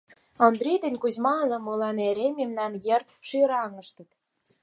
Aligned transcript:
Ондрий 0.45 0.79
ден 0.83 0.95
Кузьма 1.01 1.33
ала-молан 1.43 1.97
эре 2.09 2.27
мемнан 2.39 2.73
йыр 2.85 3.01
шӱраҥыштыт. 3.27 4.09